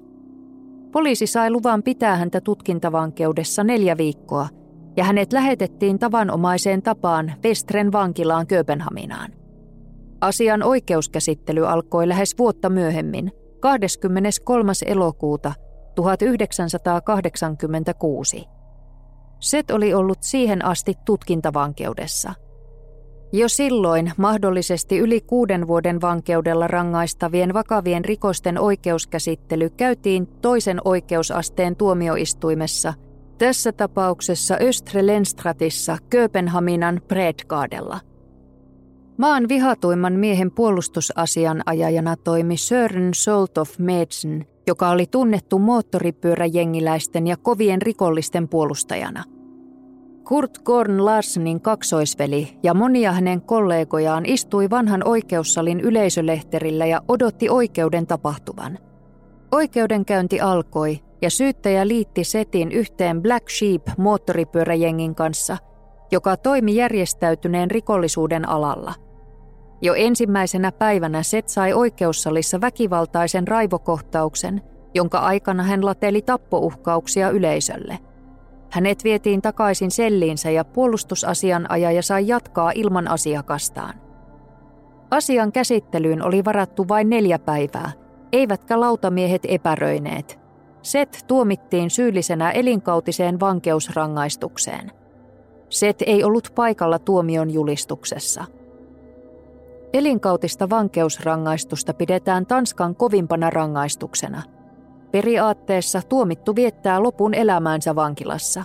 Poliisi 0.92 1.26
sai 1.26 1.50
luvan 1.50 1.82
pitää 1.82 2.16
häntä 2.16 2.40
tutkintavankeudessa 2.40 3.64
neljä 3.64 3.96
viikkoa, 3.96 4.48
ja 4.96 5.04
hänet 5.04 5.32
lähetettiin 5.32 5.98
tavanomaiseen 5.98 6.82
tapaan 6.82 7.32
Westren 7.44 7.92
vankilaan 7.92 8.46
Kööpenhaminaan. 8.46 9.32
Asian 10.26 10.62
oikeuskäsittely 10.62 11.68
alkoi 11.68 12.08
lähes 12.08 12.38
vuotta 12.38 12.70
myöhemmin, 12.70 13.32
23. 13.60 14.72
elokuuta 14.86 15.52
1986. 15.94 18.44
Set 19.40 19.70
oli 19.70 19.94
ollut 19.94 20.18
siihen 20.20 20.64
asti 20.64 20.94
tutkintavankeudessa– 21.04 22.34
jo 23.32 23.48
silloin 23.48 24.12
mahdollisesti 24.16 24.98
yli 24.98 25.20
kuuden 25.20 25.66
vuoden 25.66 26.00
vankeudella 26.00 26.66
rangaistavien 26.66 27.54
vakavien 27.54 28.04
rikosten 28.04 28.58
oikeuskäsittely 28.58 29.70
käytiin 29.70 30.26
toisen 30.26 30.80
oikeusasteen 30.84 31.76
tuomioistuimessa, 31.76 32.94
tässä 33.38 33.72
tapauksessa 33.72 34.56
Östre 34.60 35.06
Lenstratissa 35.06 35.98
Kööpenhaminan 36.10 37.00
Bredgadella. 37.08 38.00
Maan 39.18 39.48
vihatuimman 39.48 40.12
miehen 40.12 40.50
puolustusasianajajana 40.50 42.16
toimi 42.16 42.56
Sören 42.56 43.14
Soltoff 43.14 43.78
Medsen, 43.78 44.46
joka 44.66 44.90
oli 44.90 45.06
tunnettu 45.10 45.58
moottoripyöräjengiläisten 45.58 47.26
ja 47.26 47.36
kovien 47.36 47.82
rikollisten 47.82 48.48
puolustajana– 48.48 49.24
Kurt 50.28 50.58
Gorn 50.58 51.04
Larsenin 51.04 51.60
kaksoisveli 51.60 52.58
ja 52.62 52.74
monia 52.74 53.12
hänen 53.12 53.42
kollegojaan 53.42 54.26
istui 54.26 54.70
vanhan 54.70 55.08
oikeussalin 55.08 55.80
yleisölehterillä 55.80 56.86
ja 56.86 57.00
odotti 57.08 57.48
oikeuden 57.48 58.06
tapahtuvan. 58.06 58.78
Oikeudenkäynti 59.52 60.40
alkoi 60.40 60.98
ja 61.22 61.30
syyttäjä 61.30 61.88
liitti 61.88 62.24
Setin 62.24 62.72
yhteen 62.72 63.22
Black 63.22 63.50
Sheep 63.50 63.82
moottoripyöräjengin 63.98 65.14
kanssa, 65.14 65.56
joka 66.10 66.36
toimi 66.36 66.74
järjestäytyneen 66.74 67.70
rikollisuuden 67.70 68.48
alalla. 68.48 68.94
Jo 69.82 69.94
ensimmäisenä 69.94 70.72
päivänä 70.72 71.22
Set 71.22 71.48
sai 71.48 71.72
oikeussalissa 71.72 72.60
väkivaltaisen 72.60 73.48
raivokohtauksen, 73.48 74.62
jonka 74.94 75.18
aikana 75.18 75.62
hän 75.62 75.86
lateli 75.86 76.22
tappouhkauksia 76.22 77.30
yleisölle– 77.30 77.98
hänet 78.76 79.04
vietiin 79.04 79.42
takaisin 79.42 79.90
selliinsä 79.90 80.50
ja 80.50 80.64
puolustusasianajaja 80.64 82.02
sai 82.02 82.28
jatkaa 82.28 82.72
ilman 82.74 83.08
asiakastaan. 83.08 83.94
Asian 85.10 85.52
käsittelyyn 85.52 86.22
oli 86.22 86.44
varattu 86.44 86.88
vain 86.88 87.10
neljä 87.10 87.38
päivää, 87.38 87.92
eivätkä 88.32 88.80
lautamiehet 88.80 89.42
epäröineet. 89.48 90.40
Set 90.82 91.24
tuomittiin 91.26 91.90
syyllisenä 91.90 92.50
elinkautiseen 92.50 93.40
vankeusrangaistukseen. 93.40 94.92
Set 95.68 96.02
ei 96.06 96.24
ollut 96.24 96.52
paikalla 96.54 96.98
tuomion 96.98 97.50
julistuksessa. 97.50 98.44
Elinkautista 99.96 100.70
vankeusrangaistusta 100.70 101.94
pidetään 101.94 102.46
Tanskan 102.46 102.96
kovimpana 102.96 103.50
rangaistuksena– 103.50 104.42
Periaatteessa 105.16 106.02
tuomittu 106.08 106.56
viettää 106.56 107.02
lopun 107.02 107.34
elämäänsä 107.34 107.94
vankilassa. 107.94 108.64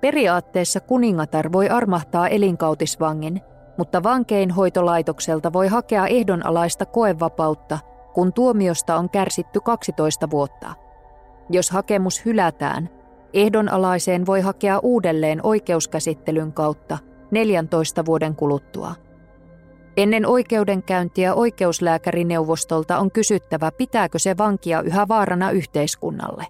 Periaatteessa 0.00 0.80
kuningatar 0.80 1.52
voi 1.52 1.68
armahtaa 1.68 2.28
elinkautisvangin, 2.28 3.40
mutta 3.78 4.02
vankeinhoitolaitokselta 4.02 5.52
voi 5.52 5.68
hakea 5.68 6.06
ehdonalaista 6.06 6.86
koevapautta, 6.86 7.78
kun 8.14 8.32
tuomiosta 8.32 8.96
on 8.96 9.10
kärsitty 9.10 9.60
12 9.60 10.30
vuotta. 10.30 10.74
Jos 11.50 11.70
hakemus 11.70 12.24
hylätään, 12.24 12.88
ehdonalaiseen 13.34 14.26
voi 14.26 14.40
hakea 14.40 14.78
uudelleen 14.78 15.40
oikeuskäsittelyn 15.42 16.52
kautta 16.52 16.98
14 17.30 18.06
vuoden 18.06 18.36
kuluttua. 18.36 18.94
Ennen 19.96 20.26
oikeudenkäyntiä 20.26 21.34
oikeuslääkärineuvostolta 21.34 22.98
on 22.98 23.10
kysyttävä, 23.10 23.72
pitääkö 23.72 24.18
se 24.18 24.38
vankia 24.38 24.82
yhä 24.82 25.08
vaarana 25.08 25.50
yhteiskunnalle. 25.50 26.46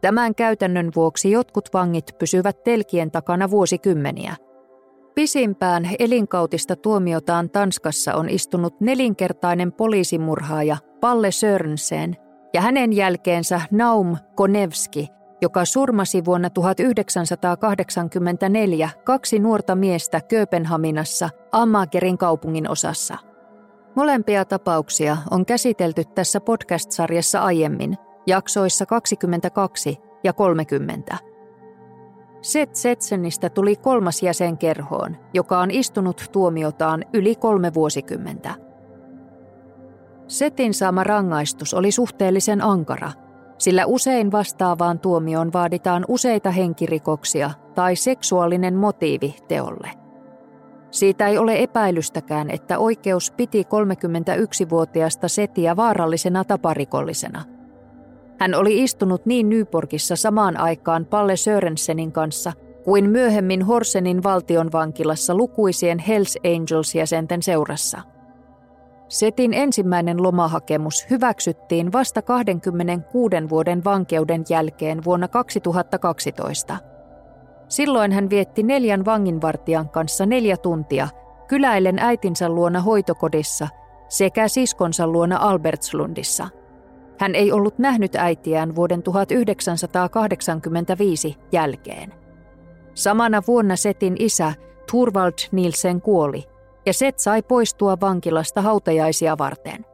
Tämän 0.00 0.34
käytännön 0.34 0.90
vuoksi 0.96 1.30
jotkut 1.30 1.68
vangit 1.74 2.10
pysyvät 2.18 2.64
telkien 2.64 3.10
takana 3.10 3.50
vuosikymmeniä. 3.50 4.36
Pisimpään 5.14 5.90
elinkautista 5.98 6.76
tuomiotaan 6.76 7.50
Tanskassa 7.50 8.14
on 8.14 8.28
istunut 8.28 8.80
nelinkertainen 8.80 9.72
poliisimurhaaja 9.72 10.76
Palle 11.00 11.30
Sörnsen 11.30 12.16
ja 12.54 12.60
hänen 12.60 12.92
jälkeensä 12.92 13.60
Naum 13.70 14.16
Konevski– 14.36 15.08
joka 15.40 15.64
surmasi 15.64 16.24
vuonna 16.24 16.50
1984 16.50 18.90
kaksi 19.04 19.38
nuorta 19.38 19.74
miestä 19.74 20.20
Kööpenhaminassa 20.20 21.30
Amagerin 21.52 22.18
kaupungin 22.18 22.70
osassa. 22.70 23.18
Molempia 23.94 24.44
tapauksia 24.44 25.16
on 25.30 25.46
käsitelty 25.46 26.04
tässä 26.04 26.40
podcast-sarjassa 26.40 27.40
aiemmin, 27.40 27.96
jaksoissa 28.26 28.86
22 28.86 29.98
ja 30.24 30.32
30. 30.32 31.16
Seth 32.42 32.74
Setsenistä 32.74 33.50
tuli 33.50 33.76
kolmas 33.76 34.22
jäsen 34.22 34.58
kerhoon, 34.58 35.16
joka 35.34 35.60
on 35.60 35.70
istunut 35.70 36.28
tuomiotaan 36.32 37.04
yli 37.14 37.34
kolme 37.34 37.74
vuosikymmentä. 37.74 38.54
Setin 40.28 40.74
saama 40.74 41.04
rangaistus 41.04 41.74
oli 41.74 41.90
suhteellisen 41.90 42.62
ankara– 42.62 43.12
sillä 43.58 43.86
usein 43.86 44.32
vastaavaan 44.32 44.98
tuomioon 44.98 45.52
vaaditaan 45.52 46.04
useita 46.08 46.50
henkirikoksia 46.50 47.50
tai 47.74 47.96
seksuaalinen 47.96 48.74
motiivi 48.74 49.36
teolle. 49.48 49.90
Siitä 50.90 51.26
ei 51.28 51.38
ole 51.38 51.62
epäilystäkään, 51.62 52.50
että 52.50 52.78
oikeus 52.78 53.30
piti 53.30 53.62
31-vuotiaasta 53.62 55.28
Setiä 55.28 55.76
vaarallisena 55.76 56.44
taparikollisena. 56.44 57.44
Hän 58.38 58.54
oli 58.54 58.82
istunut 58.82 59.26
niin 59.26 59.48
Nyborgissa 59.48 60.16
samaan 60.16 60.60
aikaan 60.60 61.06
Palle 61.06 61.36
Sörensenin 61.36 62.12
kanssa 62.12 62.52
kuin 62.84 63.10
myöhemmin 63.10 63.62
Horsenin 63.62 64.22
valtionvankilassa 64.22 65.34
lukuisien 65.34 65.98
Hells 65.98 66.38
Angels-jäsenten 66.44 67.42
seurassa– 67.42 68.02
Setin 69.08 69.54
ensimmäinen 69.54 70.22
lomahakemus 70.22 71.06
hyväksyttiin 71.10 71.92
vasta 71.92 72.22
26 72.22 73.36
vuoden 73.48 73.84
vankeuden 73.84 74.44
jälkeen 74.48 75.04
vuonna 75.04 75.28
2012. 75.28 76.76
Silloin 77.68 78.12
hän 78.12 78.30
vietti 78.30 78.62
neljän 78.62 79.04
vanginvartijan 79.04 79.88
kanssa 79.88 80.26
neljä 80.26 80.56
tuntia 80.56 81.08
kyläillen 81.48 81.98
äitinsä 81.98 82.48
luona 82.48 82.80
hoitokodissa 82.80 83.68
sekä 84.08 84.48
siskonsa 84.48 85.06
luona 85.06 85.36
Albertslundissa. 85.36 86.48
Hän 87.18 87.34
ei 87.34 87.52
ollut 87.52 87.78
nähnyt 87.78 88.14
äitiään 88.14 88.74
vuoden 88.74 89.02
1985 89.02 91.36
jälkeen. 91.52 92.14
Samana 92.94 93.42
vuonna 93.46 93.76
Setin 93.76 94.16
isä 94.18 94.52
Turvald 94.90 95.32
Nielsen 95.52 96.00
kuoli– 96.00 96.44
ja 96.86 96.92
Set 96.92 97.18
sai 97.18 97.42
poistua 97.42 97.96
vankilasta 98.00 98.62
hautajaisia 98.62 99.38
varten. 99.38 99.84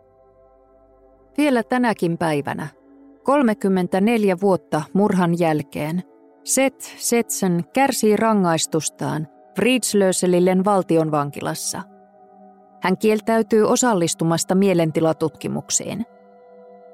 Vielä 1.38 1.62
tänäkin 1.62 2.18
päivänä, 2.18 2.68
34 3.22 4.37
vuotta 4.40 4.83
murhan 4.92 5.38
jälkeen, 5.38 6.03
Set 6.44 6.94
Setsen 6.96 7.64
kärsii 7.72 8.16
rangaistustaan 8.16 9.29
Fridslöselillen 9.57 10.64
valtion 10.64 11.11
vankilassa. 11.11 11.83
Hän 12.83 12.98
kieltäytyy 12.98 13.64
osallistumasta 13.64 14.55
mielentilatutkimuksiin. 14.55 16.07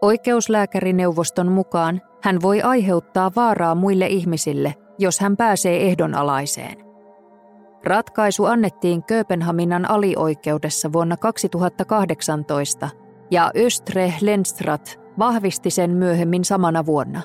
Oikeuslääkärineuvoston 0.03 1.53
mukaan 1.53 2.01
hän 2.23 2.43
voi 2.43 2.63
aiheuttaa 2.63 3.31
vaaraa 3.37 3.75
muille 3.75 4.07
ihmisille, 4.07 4.75
jos 4.99 5.21
hän 5.21 5.37
pääsee 5.37 5.87
ehdonalaiseen. 5.87 6.86
Ratkaisu 7.87 8.45
annettiin 8.45 9.03
Kööpenhaminan 9.03 9.91
alioikeudessa 9.91 10.93
vuonna 10.93 11.17
2018 11.17 12.89
ja 13.31 13.51
Östre 13.57 14.15
Lenstrat 14.21 15.01
vahvisti 15.19 15.71
sen 15.71 15.91
myöhemmin 15.91 16.45
samana 16.45 16.87
vuonna. 16.87 17.23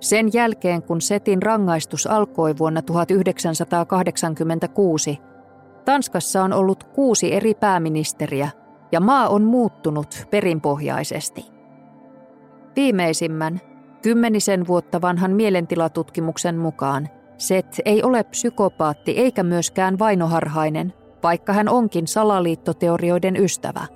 Sen 0.00 0.30
jälkeen, 0.32 0.82
kun 0.82 1.00
Setin 1.00 1.42
rangaistus 1.42 2.06
alkoi 2.06 2.58
vuonna 2.58 2.82
1986, 2.82 5.18
Tanskassa 5.84 6.42
on 6.42 6.52
ollut 6.52 6.84
kuusi 6.84 7.34
eri 7.34 7.54
pääministeriä 7.54 8.48
ja 8.92 9.00
maa 9.00 9.28
on 9.28 9.42
muuttunut 9.42 10.26
perinpohjaisesti. 10.30 11.44
Viimeisimmän, 12.76 13.60
kymmenisen 14.02 14.66
vuotta 14.66 15.00
vanhan 15.00 15.32
mielentilatutkimuksen 15.32 16.58
mukaan 16.58 17.08
Set 17.38 17.80
ei 17.84 18.02
ole 18.02 18.24
psykopaatti 18.24 19.18
eikä 19.18 19.42
myöskään 19.42 19.98
vainoharhainen, 19.98 20.92
vaikka 21.22 21.52
hän 21.52 21.68
onkin 21.68 22.06
salaliittoteorioiden 22.06 23.36
ystävä. 23.36 23.86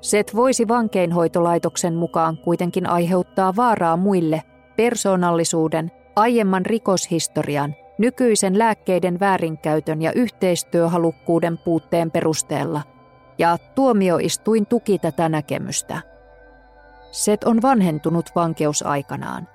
Set 0.00 0.34
voisi 0.34 0.68
vankeinhoitolaitoksen 0.68 1.94
mukaan 1.94 2.38
kuitenkin 2.38 2.86
aiheuttaa 2.86 3.56
vaaraa 3.56 3.96
muille 3.96 4.42
persoonallisuuden, 4.76 5.90
aiemman 6.16 6.66
rikoshistorian, 6.66 7.74
nykyisen 7.98 8.58
lääkkeiden 8.58 9.20
väärinkäytön 9.20 10.02
ja 10.02 10.12
yhteistyöhalukkuuden 10.12 11.58
puutteen 11.58 12.10
perusteella, 12.10 12.82
ja 13.38 13.58
tuomioistuin 13.74 14.66
tuki 14.66 14.98
tätä 14.98 15.28
näkemystä. 15.28 16.00
Set 17.10 17.44
on 17.44 17.62
vanhentunut 17.62 18.30
vankeusaikanaan. 18.34 19.48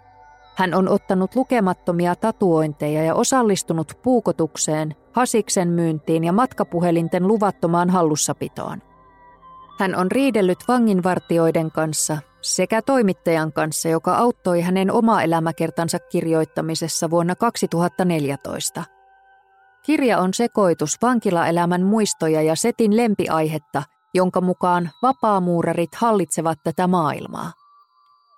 Hän 0.56 0.74
on 0.74 0.90
ottanut 0.90 1.36
lukemattomia 1.36 2.16
tatuointeja 2.16 3.04
ja 3.04 3.16
osallistunut 3.16 4.00
puukotukseen, 4.04 4.96
hasiksen 5.12 5.68
myyntiin 5.68 6.24
ja 6.24 6.34
matkapuhelinten 6.34 7.28
luvattomaan 7.28 7.90
hallussapitoon. 7.90 8.82
Hän 9.80 9.96
on 9.96 10.12
riidellyt 10.12 10.60
vanginvartioiden 10.68 11.72
kanssa 11.72 12.18
sekä 12.42 12.82
toimittajan 12.82 13.54
kanssa, 13.54 13.90
joka 13.90 14.16
auttoi 14.16 14.62
hänen 14.62 14.92
oma 14.92 15.22
elämäkertansa 15.22 16.00
kirjoittamisessa 16.00 17.10
vuonna 17.10 17.36
2014. 17.36 18.84
Kirja 19.86 20.20
on 20.20 20.34
sekoitus 20.34 20.98
vankilaelämän 21.02 21.84
muistoja 21.84 22.42
ja 22.42 22.56
setin 22.56 22.98
lempiaihetta, 22.98 23.84
jonka 24.14 24.42
mukaan 24.42 24.90
vapaamuurarit 25.02 25.96
hallitsevat 25.96 26.60
tätä 26.64 26.88
maailmaa. 26.88 27.52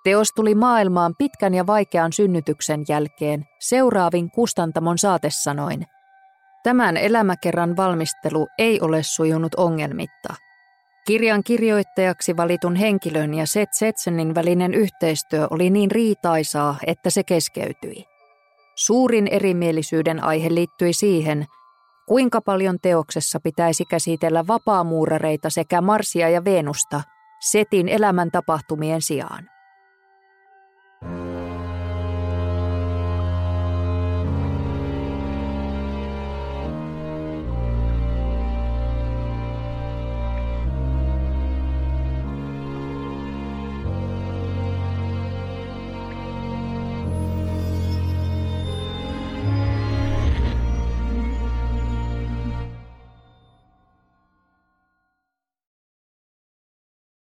Teos 0.06 0.28
tuli 0.36 0.54
maailmaan 0.54 1.14
pitkän 1.18 1.54
ja 1.54 1.66
vaikean 1.66 2.12
synnytyksen 2.12 2.84
jälkeen 2.88 3.44
seuraavin 3.60 4.30
kustantamon 4.30 4.98
saatesanoin. 4.98 5.86
Tämän 6.62 6.96
elämäkerran 6.96 7.76
valmistelu 7.76 8.46
ei 8.58 8.80
ole 8.80 9.02
sujunut 9.02 9.54
ongelmitta– 9.54 10.34
Kirjan 11.06 11.44
kirjoittajaksi 11.44 12.36
valitun 12.36 12.76
henkilön 12.76 13.34
ja 13.34 13.46
Seth 13.46 13.72
Setsenin 13.72 14.34
välinen 14.34 14.74
yhteistyö 14.74 15.46
oli 15.50 15.70
niin 15.70 15.90
riitaisaa, 15.90 16.76
että 16.86 17.10
se 17.10 17.22
keskeytyi. 17.22 18.04
Suurin 18.76 19.26
erimielisyyden 19.26 20.24
aihe 20.24 20.54
liittyi 20.54 20.92
siihen, 20.92 21.46
kuinka 22.08 22.40
paljon 22.40 22.78
teoksessa 22.82 23.40
pitäisi 23.42 23.84
käsitellä 23.84 24.46
vapaamuurareita 24.46 25.50
sekä 25.50 25.80
Marsia 25.80 26.28
ja 26.28 26.44
Venusta 26.44 27.02
Setin 27.40 27.88
elämäntapahtumien 27.88 29.02
sijaan. 29.02 29.55
you 31.02 31.25